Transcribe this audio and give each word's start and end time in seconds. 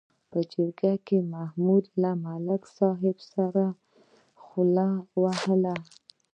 په 0.31 0.39
جرګه 0.51 0.93
کې 1.05 1.17
محمود 1.33 1.85
له 2.01 2.11
ملک 2.25 2.63
صاحب 2.77 3.17
سره 3.31 3.65
خوله 4.43 4.87
ووهله. 5.19 5.75